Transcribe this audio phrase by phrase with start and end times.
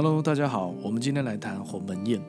[0.00, 2.22] Hello，大家好，我们今天来谈鸿门宴。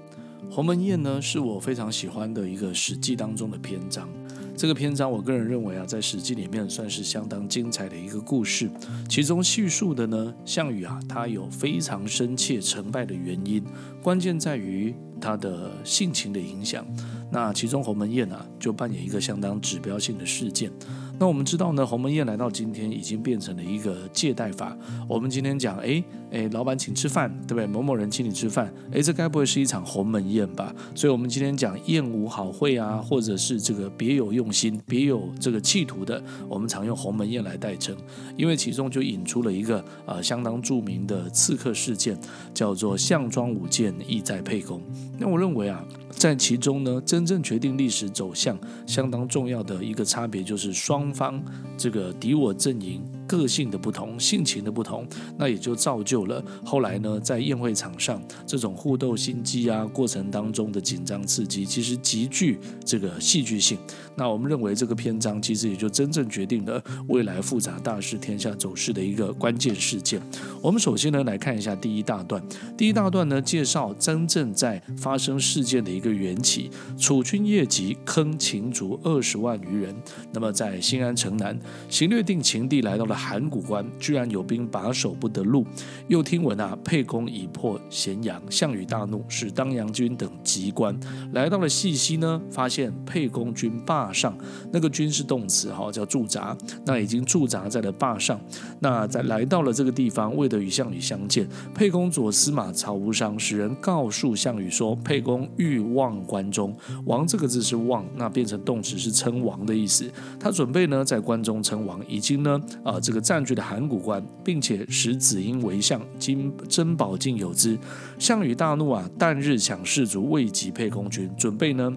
[0.50, 4.10] 鸿门宴呢，是我非常喜欢的一个《史记》当中的篇章。
[4.58, 8.68] 这个篇章，我个人认为啊，在《史记》里面算是相当精彩的一个故事。
[9.08, 13.64] 其中叙述的呢，项羽啊，他有非常深切成败的原因，
[14.02, 16.84] 关键在于他的性情的影响。
[17.32, 20.72] 那其中鸿门宴啊，就扮演一个相当指标性的事件。
[21.20, 24.76] 那我们知道呢，鸿门宴来到今天已经变成了一个借代法。
[25.06, 26.02] 我们今天讲，哎
[26.32, 27.68] 哎，老板请吃饭，对不对？
[27.68, 30.74] 某某人请你吃饭，哎，这该不会是一场鸿门宴吧？
[30.96, 37.94] 所以，我们今天讲宴无好会啊，或者是这个别有用心、别有这个企图的，我们常用鸿门宴来代称，
[38.38, 42.18] 因为其中就引出了一个呃相当著名的刺客事件，
[42.54, 44.82] 叫做项庄舞剑，意在沛公。
[45.18, 45.84] 那我认为啊。
[46.12, 51.44] 在其中呢，真正决定历史走向相当重要的一个差别，就是双方
[51.78, 53.19] 这个敌我阵营。
[53.30, 63.78] 个性的不同，性情的不同，那也就造就了后来呢，在宴会场上这种互斗心机啊，过程当中的紧张刺激，其实极具这个戏剧性。
[64.16, 70.20] 那我们认为这个篇章其实也就真正决定了未来复杂大事天下走势的一个关键事件。
[70.60, 72.44] 我们首先呢来看一下第一大段，
[72.76, 76.72] 第一大段呢介绍真正在发生事件的一个缘起。
[76.98, 79.96] 楚军夜袭，坑秦卒二十万余人。
[80.34, 81.58] 那么在新安城南，
[81.88, 83.19] 行略定秦地来到了。
[83.20, 85.66] 函谷关居然有兵把守不得路，
[86.08, 90.98] 又听闻啊，沛公已破咸阳，项羽大怒，使当阳军等急关，
[91.34, 94.36] 来到了细溪呢，发现沛公军坝上，
[94.72, 98.40] 那个军是动词哈，叫驻扎，那已经驻扎在了坝上。
[98.80, 106.74] 那在来到了这个地方，为得与项羽相见，沛公左司马曹无伤使人告诉项羽说，沛公欲望关中，
[107.06, 110.10] 王这个字是望，那变成动词是称王的意思，
[110.40, 112.94] 他准备呢在关中称王，已经呢啊。
[112.94, 117.76] 呃这个占据的函谷关，并且使子婴为相，今珍宝尽有之。
[118.20, 119.10] 项羽大怒啊！
[119.18, 121.92] 旦日抢士卒，未及沛公军，准备呢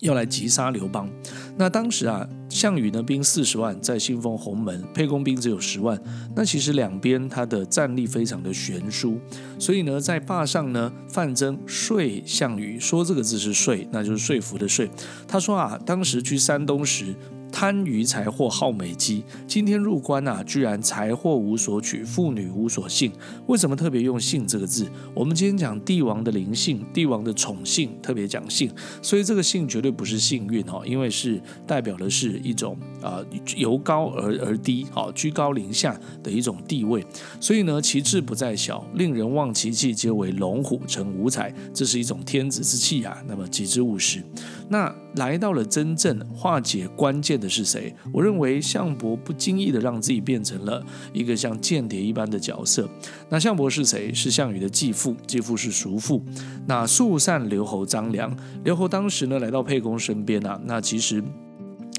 [0.00, 1.08] 要来击杀刘邦。
[1.56, 5.96] 那当时啊，项羽呢兵四十万在信奉鸿门，沛公兵只有十万。
[6.34, 9.20] 那其实两边他的战力非常的悬殊，
[9.60, 14.84] 所以呢，在坝上呢，范增说项羽说这个字是说，那就是说服的说。
[15.28, 17.14] 他说啊，当时去山东时。
[17.58, 19.24] 贪于财货，好美姬。
[19.46, 23.10] 今天入关啊，居然财货无所取，妇女无所幸。
[23.46, 24.86] 为什么特别用“幸”这个字？
[25.14, 33.24] 我们今天讲帝王的灵性，帝王的宠幸，特别讲性，所以这个幸绝对不是幸运哦，因为是代表的是一种啊、
[33.56, 37.02] 由高而而低，好居高临下的一种地位。
[37.40, 43.16] 所以呢，其志不在小，令人望其气皆为龙虎成五彩，这是一种天子之气啊。
[43.26, 44.22] 那么极之务实。
[44.68, 47.94] 那来到了真正化解关键的是谁？
[48.12, 52.88] 我认为项伯不经意的让自己变成了一个像间谍一般的角色。
[53.28, 54.12] 那项伯是谁？
[54.12, 56.22] 是项羽的继父，继父是叔父。
[56.66, 60.60] 那速散留侯张良，留侯当时呢来到沛公身边啊。
[60.64, 61.22] 那其实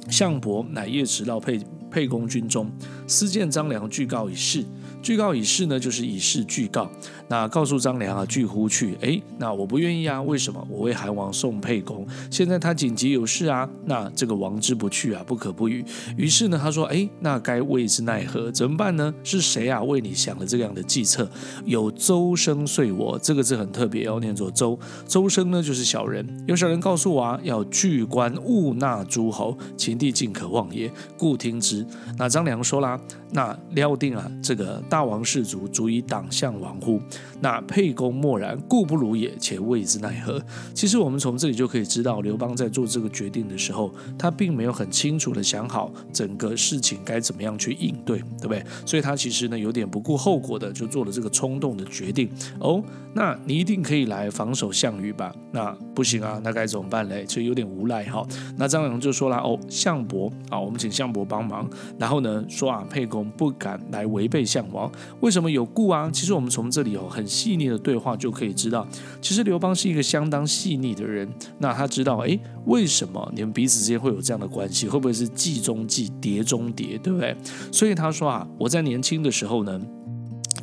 [0.10, 2.70] 项伯乃夜迟到沛沛公军中，
[3.08, 4.66] 私见张良，具告以事。
[5.02, 6.92] 具告以事呢，就是以事具告。
[7.28, 8.98] 那告诉张良啊，拒乎去。
[9.02, 10.66] 诶，那我不愿意啊，为什么？
[10.70, 15.84] 我为韩王送沛公，现在他紧急有事啊，那这个王之不去啊，不可不与。
[16.16, 18.52] 于是呢，他说，诶，那该为之奈何？
[18.52, 19.14] 怎么办呢？
[19.24, 19.82] 是谁啊？
[19.84, 21.30] 为你想了这样的计策？
[21.66, 24.78] 有周生遂我，这个字很特别，要念作周。
[25.06, 26.26] 周生呢，就是小人。
[26.48, 31.86] 有小人告诉我啊，要拒关勿纳诸侯，秦地尽可望也，故听之。
[32.18, 33.00] 那张良说啦，
[33.32, 37.02] 那料定啊，这个大王士卒足以挡项王乎？
[37.42, 40.42] 那沛公默然，故不如也，且为之奈何？
[40.74, 48.64] 其实我们从这里就可以知道，刘邦在做这个决定的时候，他并没有很清楚的想好整个事情该怎么样去应对，对不对？
[48.86, 52.30] 所以他其实呢有点不顾后果的就做了这个冲动的决定。
[52.60, 52.84] 哦，
[53.14, 55.34] 那你一定可以来防守项羽吧？
[55.52, 57.24] 那不行啊，那该怎么办嘞？
[57.26, 58.26] 就有点无赖哈。
[58.58, 61.70] 那张良就说了：哦，项伯啊，我们请项伯帮忙。
[62.00, 64.92] 然后呢说啊，沛公不敢来违背项王，
[65.22, 66.10] 为什么有故啊？
[66.12, 67.26] 其实我们从这里哦很。
[67.38, 68.88] 细腻的对话就可以知道，
[69.22, 71.30] 其实刘邦是一个相当细腻的人。
[71.60, 74.88] 那他知道，哎，为什么你们彼此之间会有这样的关系？
[74.88, 77.36] 会不会是计中计，谍中谍，对不对？
[77.72, 79.80] 所以他说啊，我在年轻的时候呢。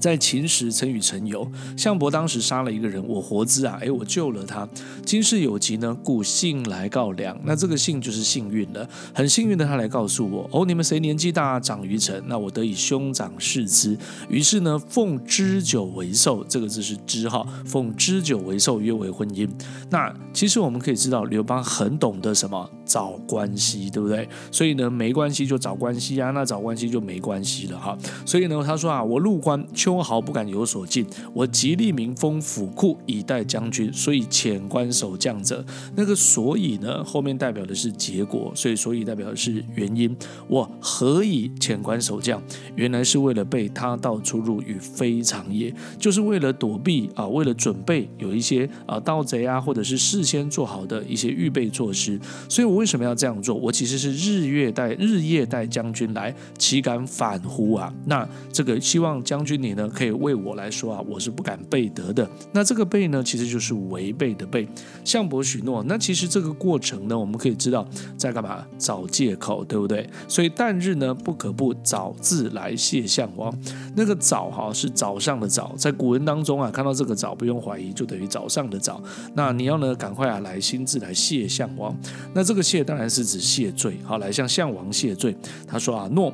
[0.04, 4.68] 在秦时曾与陈游，项伯当时杀了一个人，我活之啊，哎，我救了他。
[5.02, 7.34] 今事有急呢，故幸来告良。
[7.42, 13.96] 那这个幸就是幸运了，很幸运的他来告诉我，哦，你们谁年纪大，长于臣，那我得以兄长视之。
[14.28, 19.48] 于是呢，奉酯酒为寿，这个字是酯哈，奉酯酒为寿，约为婚姻。
[19.88, 22.70] 那其实我们可以知道，刘邦很懂得什么。
[22.86, 24.28] 找关系，对不对？
[24.52, 27.96] 所以呢，没关系就找关系啊，那找关系就没关系了哈。
[28.26, 35.64] 所以呢，他说啊，我入关，秋毫不敢有所进，我极力民风府库以待将军，所以遣官守将者，
[35.94, 40.14] 那个所以呢，后面代表的是结果，所以所以代表的是原因。
[40.48, 42.42] 我何以遣官守将？
[42.74, 52.64] 原来是为了被他道出入与非常也，就是为了躲避啊，为了准备有一些啊盗贼啊，或者是事先做好的一些预备措施，所以。
[52.64, 53.54] 我为什么要这样做？
[53.54, 57.92] 我其实是日月带日夜带将军来，岂敢反乎啊？
[58.06, 62.28] 那这个希望将军你呢，可以为我来说啊，我是不敢背得的。
[62.52, 64.68] 那这个背呢，其实就是违背的背。
[65.04, 65.82] 项伯许诺。
[65.86, 67.86] 那其实这个过程呢，我们可以知道
[68.16, 68.66] 在干嘛？
[68.76, 70.04] 找借口，对不对？
[70.26, 73.56] 所以旦日呢，不可不早自来谢项王。
[73.94, 79.00] 那个早哈是早上的早，在古文当中啊，看到这个早不用怀疑，就等于早上的早。
[79.34, 81.96] 那你要呢，赶快啊来亲自来谢项王。
[82.34, 82.64] 那这个。
[82.64, 85.36] 谢当然是指谢罪，好，来向项王谢罪。
[85.68, 86.32] 他说啊，诺。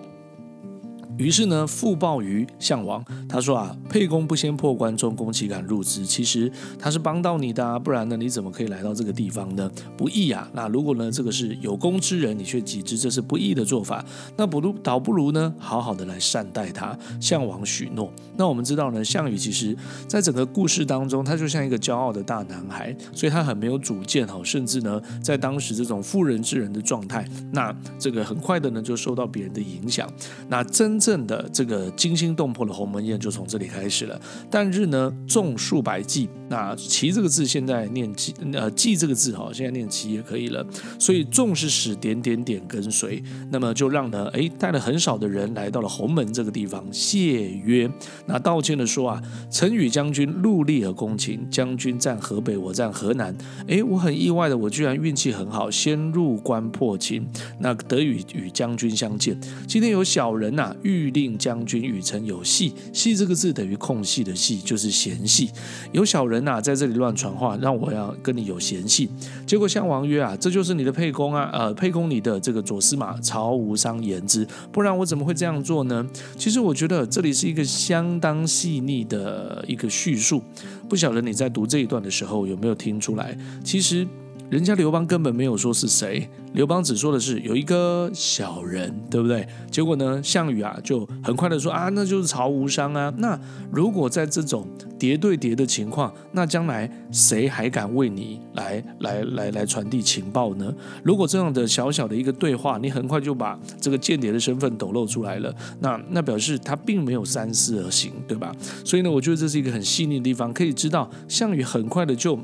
[1.21, 6.07] 于是呢，复报于项王，他说啊，沛公不先破关中，公岂敢入之？
[6.07, 9.71] 其实他是帮到你的啊，不然呢，你怎么可以来到这个地方呢？
[9.99, 10.49] 不义啊！
[10.55, 14.03] 那如果呢，这个是有功之人，你却己知这是不义的做法，
[14.39, 16.99] 那不如倒不如呢，好好的来善待他。
[17.21, 18.11] 项王许诺。
[18.39, 19.77] 那我们知道呢，项羽其实
[20.09, 30.11] 在整个故事当中，他就像一个骄傲的大男孩，所以他很没有主见哈，甚至呢，在当时这种妇人之仁的状态，那这个很快的呢，就受到别人的影响。
[30.49, 34.21] 那真正正的这个惊心动魄的鸿门宴就从这里开始了。
[34.49, 40.65] 但日呢，众数百骑，那骑这个字现在念骑，呃，骑这个字哈，现在念骑也可以了。
[41.01, 43.21] 所以众是使点点点跟随，
[43.51, 47.91] 那么就让呢，哎，带了很少的人来到了鸿门这个地方谢曰。
[48.27, 49.21] 那道歉的说啊，
[49.51, 53.37] 臣与将军戮力而攻秦，将军战河北，我战河南。
[53.67, 57.27] 哎，我很意外的，我居然运气很好，先入关破秦，
[57.59, 59.37] 那得与与将军相见。
[59.67, 61.00] 今天有小人呐、啊，欲。
[61.01, 65.51] 欲令将军与臣有隙，隙这个字等于空隙的隙，就是嫌隙。
[65.93, 69.09] 有小人呐、啊，在这里乱传话，让我要跟你有嫌隙。
[69.47, 76.07] 结果项王曰啊，这就是你的沛公啊，呃，沛公你的这个左司马曹无伤言之，不然我怎么会这样做呢？
[76.37, 80.43] 其实我觉得这里是一个相当细腻的一个叙述，
[80.89, 83.37] 不晓得你在读这一段的时候有没有听出来？
[83.65, 84.07] 其实。
[84.51, 89.47] 人家刘邦根本没有说是谁，刘邦只说的是有一个小人，对不对？
[89.71, 93.15] 结果呢，项羽啊就很快的说啊，那就是曹无伤啊。
[93.19, 93.39] 那
[93.71, 94.67] 如果在这种
[94.99, 100.75] 谍对谍的情况，那将来谁还敢为你来来来来传递情报呢？
[101.05, 108.53] 如果这样的小小的一个对话，你很快就把这个间谍的身份抖露出来了，那那表示他并没有三思而行，对吧？
[108.85, 112.37] 所以呢，我觉得这是一个很细腻的地方，可以知道项羽很快的就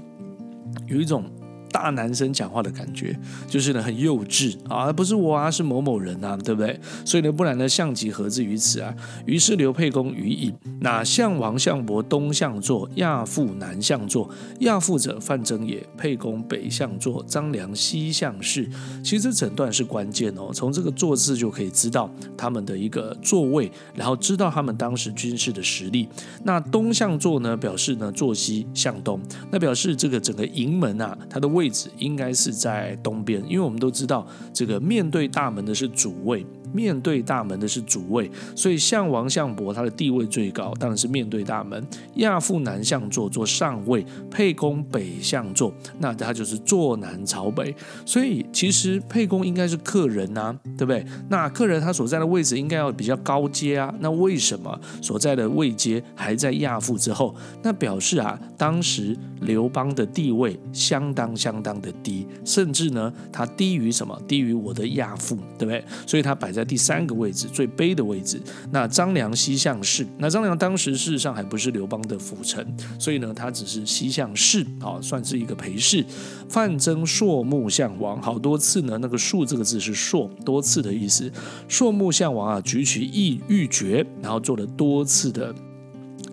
[0.87, 1.25] 有一种。
[1.77, 3.15] 大男生讲话的感觉，
[3.47, 6.81] 就是呢很幼稚啊，不是我啊，是某某人啊，对不对？
[7.05, 8.95] 所以呢，不然呢，项籍何至于此啊？
[9.27, 10.55] 于是留沛公于隐。
[10.81, 14.27] 那项王项伯东向坐，亚父南向坐。
[14.61, 15.87] 亚父者范增也。
[15.99, 18.67] 沛公北向坐，张良西向侍。
[19.05, 26.09] 其实这整段是关键哦，从这个坐字就可以知道他们的一个座位，然后知道他们当时军事的实力。
[26.45, 29.21] 那东向坐呢，表示呢坐西向东，
[29.51, 31.66] 那表示这个整个营门啊，它的位。
[31.67, 36.47] 位置应该是在东边，因为我们都知道，这个面对大门的是主位。
[36.73, 41.85] 面对大门的是主位，所以项王项伯他的地位最高，当然是面对大门。
[42.17, 47.75] 亚父南向坐，坐上位；沛公北向坐，那他就是坐南朝北。
[48.05, 51.05] 所以其实沛公应该是客人呐、对不对？
[51.29, 53.95] 那客人他所在的位置应该要比较高阶啊。
[54.01, 57.35] 那为什么所在的位阶还在亚父之后？
[57.63, 64.21] 那表示啊，当时刘邦的地位相当相当的低，甚至呢，他低于什么？
[64.27, 65.85] 低于我的亚父，对不对？
[66.07, 68.41] 所以他摆在第三个位置，最卑的位置。
[68.73, 72.67] 那张良西向侍，那张良当时事实上还不是刘邦的辅臣，
[72.99, 76.05] 所以呢，他只是西向侍，啊，算是一个陪侍。
[76.49, 81.31] 范增朔目向王，好多次呢，那个朔这个字是朔，多次的意思。
[81.69, 85.55] 朔目向王啊，举起玉玉玦，然后做了多次的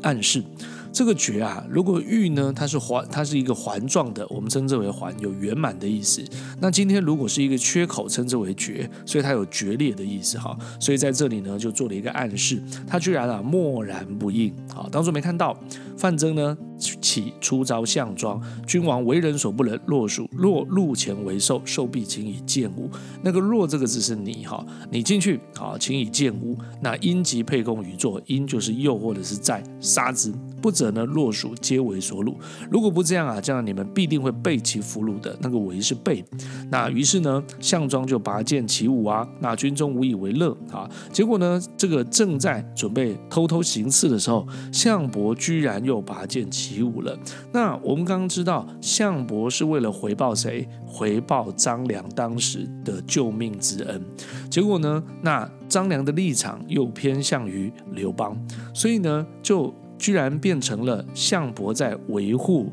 [0.02, 0.44] 暗示。
[0.94, 6.24] 这个绝啊，如果玉呢，它是环，它是一个环状的，我们称之为环，有圆满的意思。
[6.62, 10.56] 那今天如果是一个缺口，称之为绝，所以它有决裂的意思哈。
[10.80, 15.60] 所以在这里呢，就做了一个暗示，他居然啊默然不应，好，当作没看到。
[15.98, 16.56] 范增呢，
[17.02, 19.80] 起出招项庄，君王为人所不能。
[19.86, 22.90] 若属若入前为受，受必请以见吾。
[23.22, 26.58] 那个若这个字是你哈，你进去好，请以见吾。
[26.82, 30.34] 那因即沛公于坐，因就是诱或者是在杀之。
[30.62, 32.36] 不者呢，若属皆为所虏。
[32.72, 35.38] 如果不这样啊，这样你们必定会被其俘虏的。
[35.42, 36.24] 那个为是被。
[36.72, 39.28] 那于是呢，项庄就拔剑起舞啊。
[39.42, 40.90] 那军中无以为乐啊。
[41.12, 47.16] 结果呢，这个正在准备偷偷行刺的时候，项伯居然又拔剑起舞了。
[47.52, 50.68] 那我们刚刚知道，项伯是为了回报谁？
[50.88, 54.02] 回报张良当时的救命之恩。
[54.50, 58.36] 结果呢，那张良的立场又偏向于刘邦，
[58.74, 59.72] 所以呢，就。
[59.96, 62.70] 居然变成了项伯在维护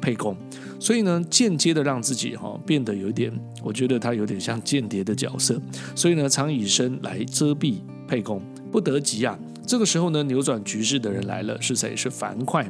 [0.00, 0.36] 沛公，
[0.80, 3.32] 所以呢，间接的让自己哈变得有点，
[3.62, 5.60] 我觉得他有点像间谍的角色，
[5.94, 7.76] 所以呢，常以身来遮蔽
[8.08, 8.42] 沛公，
[8.72, 9.38] 不得及啊。
[9.64, 11.94] 这个时候呢，扭转局势的人来了，是谁？
[11.94, 12.68] 是樊哙。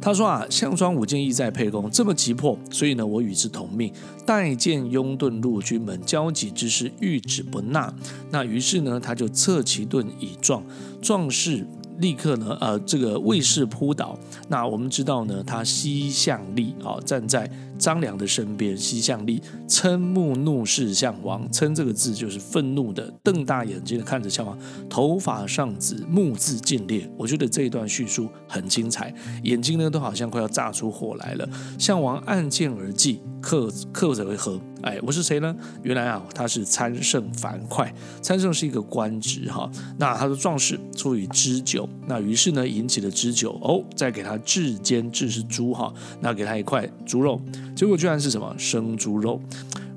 [0.00, 3.92] 他说啊，项庄舞剑意在沛公，这么急迫，所以呢，我与之同命，
[4.24, 7.92] 待见拥盾入军门，交戟之势，欲止不纳。
[8.30, 10.62] 那于是呢，他就侧其盾以壮，
[11.02, 11.66] 壮士。
[11.98, 14.18] 立刻呢，呃，这个卫士扑倒。
[14.48, 18.76] 那我们知道呢，他西向立，啊站在张良的身边。
[18.76, 27.10] 西向立瞠目怒视项王，瞠这个字就是愤怒的，瞪大眼睛的看着项王，头发上紫，目眥尽裂。
[27.16, 31.48] 我觉得这一段叙述很精彩，眼睛呢都好像快要炸出火来了。
[31.78, 34.60] 项王按剑而继，客客者为何？
[34.82, 35.54] 哎，我是谁呢？
[35.84, 37.88] 原来啊，他是参圣樊哙。
[38.20, 39.70] 参圣是一个官职哈。
[39.96, 47.40] 那他的壮士出于知酒，那于是呢，引起了知酒哦，再给他酯煎，制是猪哈，那给他一块猪肉，
[47.76, 49.40] 结果居然是什么生猪肉。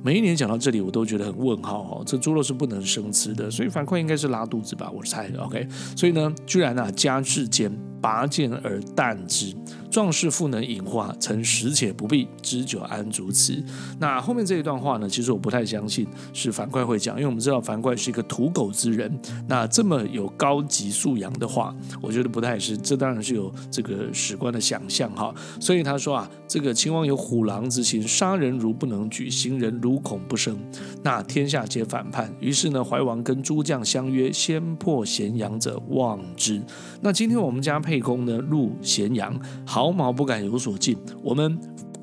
[0.01, 2.01] 每一年讲到这里，我都觉得很问号哈。
[2.05, 4.89] 这猪肉是不能生吃的，所以樊哙应该是拉肚子吧？
[4.91, 5.41] 我猜的。
[5.41, 9.53] OK，所以呢，居然啊，加酯煎，拔剑而啖之。
[9.91, 13.61] 壮士复能饮化，曾食且不必，知酒安足辞。
[13.99, 19.11] 那后面这一段话呢，其实我不太相信是樊哙会讲，因为我们知道樊哙是一个土狗之人。
[19.47, 22.77] 那这么有高级素养的话，我觉得不太是。
[22.77, 25.33] 这当然是有这个史官的想象哈。
[25.59, 30.57] 所以他说啊，这个秦王有虎狼之心，杀人如不能举，行人如恐不生。
[31.01, 32.29] 那天下皆反叛。
[32.41, 36.61] 于是呢，怀王跟诸将相约，先破咸阳者望之。
[37.01, 39.39] 那今天我们家沛公呢，入咸阳。
[39.65, 41.57] 毫毛不敢有所进，我们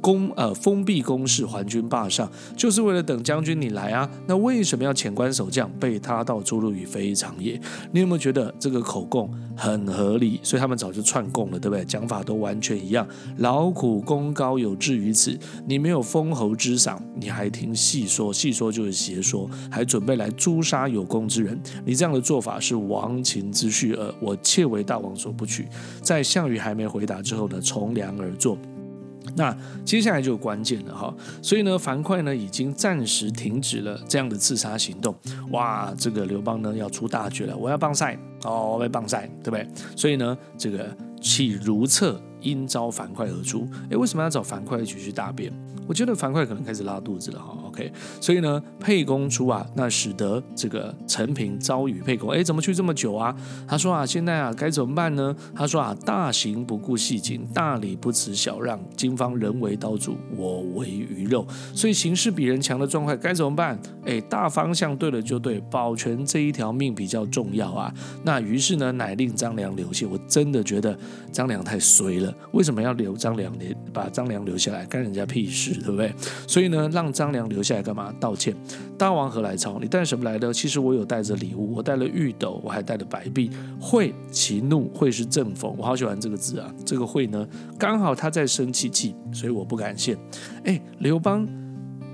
[0.06, 4.08] 攻呃封闭工事，还军霸上，就是为了等将军你来啊。
[4.28, 7.60] 那为什么要遣官守将，被他到出入于非常也？
[7.90, 10.38] 你有没有觉得这个口供很合理？
[10.44, 11.84] 所以他们早就串供了，对不对？
[11.84, 13.04] 讲法都完全一样。
[13.38, 15.36] 劳苦功高有志于此，
[15.66, 21.60] 你没有封侯之赏，你还听细说，细说就是邪说，还准备来诛杀有功之人。
[21.84, 25.66] 你这样的做法是亡秦之序耳，我切为大王所不取。
[26.00, 28.56] 在项羽还没回答之后呢，从良而坐。
[29.34, 35.14] 那接下来就关键了哈，所以呢，樊哙呢已经暂时停止了这样的刺杀行动。
[35.50, 39.68] 哇，这个刘邦呢要出大绝了，我要棒赛哦，我要棒赛，对不对？
[39.96, 40.88] 所以呢，这个
[41.20, 42.20] 弃如厕。
[42.46, 45.52] 因遭樊哙而出，诶，为什么要找樊哙一起去大便？
[45.88, 47.56] 我觉得樊哙可能开始拉肚子了哈。
[47.66, 53.34] OK，所以呢，沛公出啊，那使得这个陈平遭遇沛公，诶，怎么去这么久啊？
[53.68, 55.34] 他说啊，现在啊该怎么办呢？
[55.54, 58.78] 他说啊，大行不顾细谨，大礼不辞小让。
[58.96, 63.78] 今方人为刀俎，我为鱼肉，所以形势比人强的状态该怎么办？
[64.04, 67.92] 诶，大方向对了就对，保全这一条命比较重要啊。
[68.24, 70.04] 那于是呢，乃令张良留下。
[70.10, 70.98] 我真的觉得
[71.30, 72.34] 张良太衰了。
[72.52, 73.52] 为什么要留张良？
[73.58, 76.12] 你把张良留下来，干人家屁事，对不对？
[76.46, 78.12] 所以呢，让张良留下来干嘛？
[78.18, 78.54] 道歉。
[78.96, 79.78] 大王何来操？
[79.80, 80.52] 你带什么来的？
[80.52, 83.50] 其实我有带着礼物，我带了玉斗，我还带了白璧。
[83.80, 86.72] 会其怒，会是正逢，我好喜欢这个字啊。
[86.84, 87.46] 这个会呢，
[87.78, 90.16] 刚好他在生气气，所以我不敢献。
[90.64, 91.46] 哎，刘邦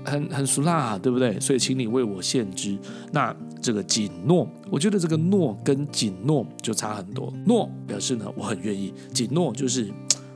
[0.03, 1.39] 很很俗辣啊，对不对？
[1.39, 2.77] 所以请你为我献之。
[3.11, 3.35] 那。
[3.63, 7.31] 这个谨诺，我觉得这个诺跟谨诺就差很多。
[7.45, 9.87] 诺表示呢，我很愿意；谨诺就是。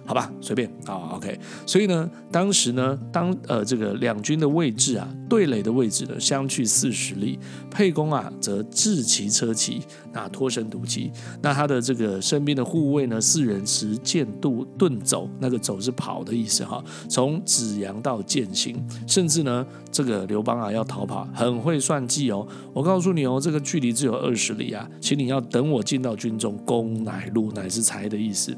[0.08, 1.38] 好吧，随便啊、，OK。
[1.66, 7.38] 所以呢，当时呢，当呃这个两军的位置啊，对垒的位置呢，相去四十里。
[7.70, 9.82] 沛公啊，则置骑车骑，
[10.14, 11.12] 那脱身独骑。
[11.42, 16.82] 那他的这个身边的护卫呢，四人持剑渡遁走，那个走是跑的意思哈。
[17.10, 22.48] 从子阳到剑行，甚至呢，这个刘邦啊要逃跑，很会算计哦。
[22.74, 28.58] 我告诉你哦，这个距离只有二十里啊，请你要等我进到军中，攻乃路，乃是才的意思。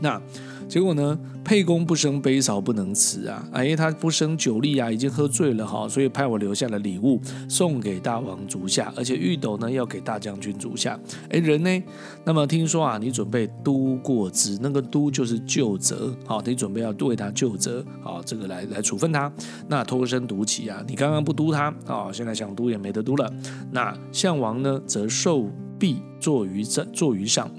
[0.00, 0.20] 那
[0.68, 1.18] 结果呢？
[1.42, 3.44] 沛公不胜杯少不能辞啊！
[3.50, 11.00] 哎，他不胜酒力啊，已经喝醉了哈，所以派我留下了礼物送给大王足下，而且玉斗呢要给大将军足下。
[11.30, 11.82] 哎，人呢？
[12.24, 19.32] 那么听说啊，你准备督过之，那个督就是究责，好，你准备要为他究责，好，这个来来处分他。
[19.66, 23.32] 那脱身独起啊，你刚刚不督他啊，现在想督也没得督了。
[23.72, 27.50] 那项王呢，则受跸坐于这坐于上，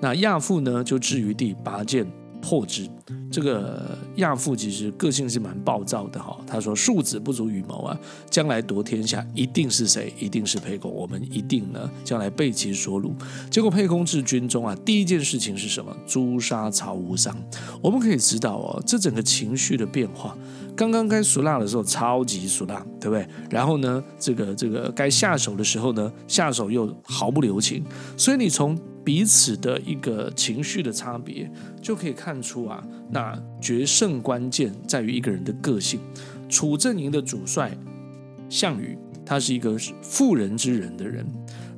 [0.00, 2.06] 那亚父呢就置于地拔剑
[2.40, 2.88] 破之。
[3.30, 7.96] 这个亚父其实个性是蛮暴躁的哈，他说庶子不足与谋啊，
[8.28, 10.12] 将来夺天下一定是谁？
[10.18, 13.12] 一定是沛公，我们一定呢将来被其所虏。
[13.48, 15.94] 结果沛公至军中啊，第一件事情是什么？
[16.08, 17.36] 诛杀曹无伤。
[17.80, 20.36] 我们可以知道哦，这整个情绪的变化，
[20.74, 23.28] 刚刚该俗辣的时候超级俗辣，对不对？
[23.48, 27.84] 然后呢，这个这个该下手的时候呢，下手又毫不留情。
[28.16, 35.98] 所以你从彼此的一个情绪的差别，就可以看出啊，那决胜关键在于一个人的个性。
[36.48, 37.76] 楚阵营的主帅
[38.48, 41.24] 项羽，他是一个妇人之仁的人；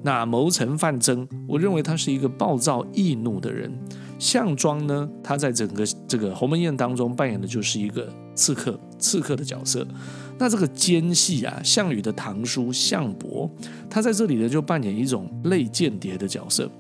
[0.02, 3.73] 那谋臣范增，我认为他是一个暴躁易怒的人。
[4.19, 9.87] 项庄呢，他在整个这个鸿门宴当中扮演的就是一个刺客，刺客的角色。
[10.38, 13.50] 那这个奸细啊，项羽的堂叔项伯，
[13.91, 16.71] 他在这里呢就扮演一种类间谍的角色。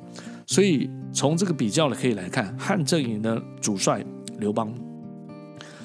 [0.52, 4.04] 所以从这个比较呢，可以来看汉阵营的主帅
[4.38, 4.70] 刘邦，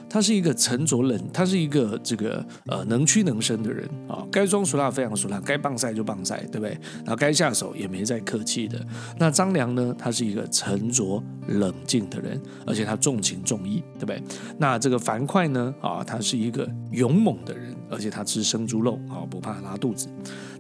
[0.10, 6.78] 他是一个沉着冷，他是一个这个呃能屈能伸的人啊，该装俗辣非常俗辣，该棒赛就棒赛，对不对？
[6.98, 8.80] 然后该下手也没再客气的。
[9.20, 14.22] 那张良呢，他是一个沉着冷静的人，而且他重情重义，对不对？
[14.58, 20.08] 那这个樊哙呢，啊，他是一个勇猛的人，而且他吃生猪肉啊，不怕拉肚子。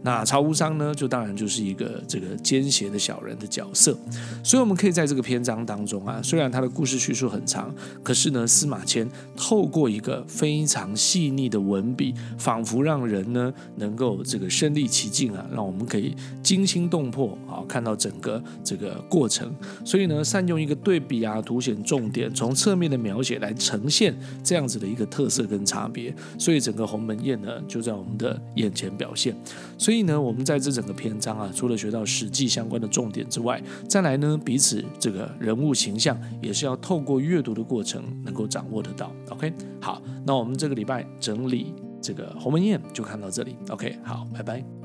[0.03, 3.97] 那曹无伤呢，就当然就是一个这个奸邪的小人的角色，
[4.43, 7.73] 所以我们可以在这个篇章当中啊，虽然他的故事叙述很长，
[8.03, 19.53] 可是呢，司马迁透过一个非常细腻的文笔，仿佛让人呢能够这个身临其境啊，让我们可以惊心动魄啊，看到整个这个过程。
[19.85, 29.35] 所以呢，善用一个对比啊，凸显重点，从侧面的描写来呈现这样子的一个特色跟差别，所以整个鸿门宴呢就在我们的眼前表现。
[29.77, 39.11] 所以呢，我们在这整个篇章啊，除了学到史记相关的重点之外，再来呢，彼此这个人物形象也是要透过阅读的过程能够掌握得到。
[39.29, 43.55] OK，好，那我们这个礼拜整理这个鸿门宴就看到这里。
[43.69, 44.76] OK，好，拜拜。